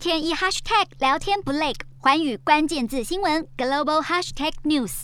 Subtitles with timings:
[0.00, 5.02] 天一 hashtag 聊天不累，寰宇关键字新闻 global hashtag news。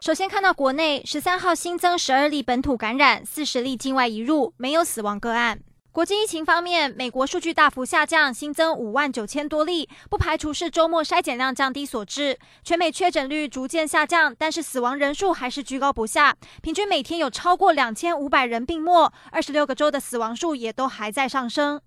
[0.00, 5.60] 首先看到国内十三号新增十二例本土感染，四十例境外移入，没有死亡个案。
[5.92, 12.36] 国际疫情方面，美国数据大幅下降，新增五万九千多例，不排除是周末筛检量降低所致。
[12.64, 21.80] 全美确诊率逐渐下降，但是死亡人数还是居高不下，平均每天有超过两千五百人病末，二十六个州的死亡数也都还在上升。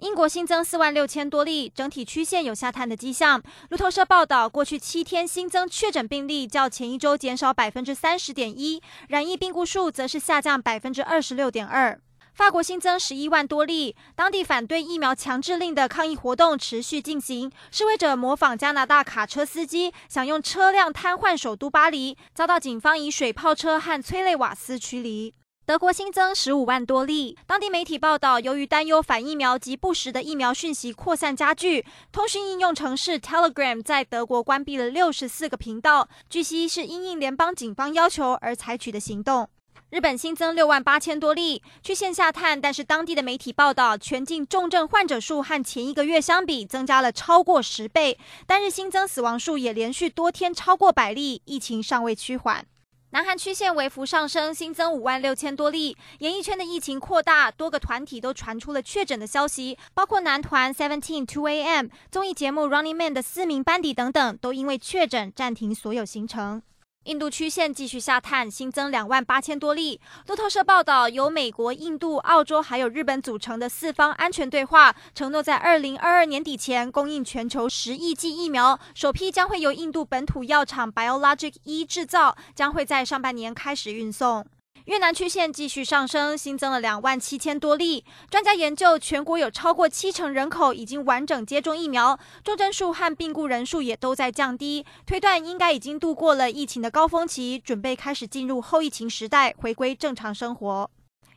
[0.00, 3.42] 英国新增四万六千多例，整体曲线有下探的迹象。
[3.70, 12.00] 路透社报道，过去七天新增确诊病例较前一周减少百分之三十点一，染疫病故数则是下降百分之二十六点二。
[12.32, 25.34] 法国新增十一万多例，当地反对疫苗强制令的抗议活动持续进行，示威者模仿加拿大卡车司机，想用车辆瘫痪首都巴黎，遭到警方以水炮车和催泪瓦斯驱离。
[25.68, 39.46] 德国新增十五万多例，当地媒体报道，由于担忧反疫苗及不实的疫苗讯息扩散加剧，通讯应用程式 Telegram 在德国关闭了六十四个频道，据悉是因应联邦警方要求而采取的行动。
[39.90, 52.64] 日本新增六万八千多例，去线下探，但是当地的媒体报道，全境重症患者数和前一个月相比增加了超过十倍，单日新增死亡数也连续多天超过百例，疫情尚未趋缓。
[53.10, 55.96] 南韩曲线微幅上升，新增五万六千多例。
[56.18, 66.62] 演艺圈的疫情扩大，多个团体都传出了确诊的消息，包括男团 Seventeen、Two A.M、综艺节目 Running Man 的四名班底等等，都因为确诊暂停所有行程。
[67.08, 69.98] 印度曲线继续下探，新增两万八千多例。
[70.26, 84.44] 路透社报道，由美国、印度、澳洲还有日本组成的四方安全对话，承诺在二零二二年底前供应全球十亿剂疫苗，首批将会由印度本土药厂 Biologic 一制造，将会在上半年开始运送。
[84.88, 88.06] 越南曲线继续上升，新增了两万七千多例。
[88.30, 100.90] 专家研究，全国有超过七成人口已经完整接种疫苗，重症数和病故人数也都在降低，推断应该已经度过了疫情的高峰期，准备开始进入后疫情时代，回归正常生活。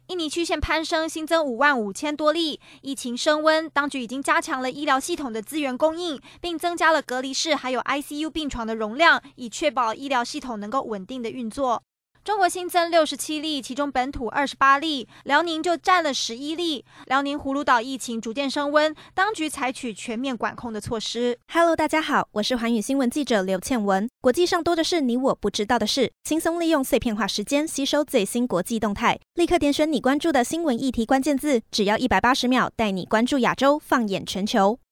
[0.08, 2.62] 印尼曲线攀升，新增五万五千多例。
[2.82, 11.84] 疫情升温，当局已经加强了医疗系统的资源供应，并增加了隔离室还有 ICU 病床的容量，以确保医疗系统能够稳定的运作。
[12.24, 16.86] 中国新增六十七例，其中本土二十八例，辽宁就占了十一例。
[17.08, 21.40] 辽宁葫芦岛疫情逐渐升温，当局采取全面管控的措施。
[21.52, 24.08] Hello，大家好，我是寰宇新闻记者刘倩文。
[24.22, 34.78] 国际上多的是你我不知道的事，轻松利用碎片化时间吸收最新国际动态，立刻点选你关注的新闻议题关键字，只要一百八十秒，带你关注亚洲，放眼全球。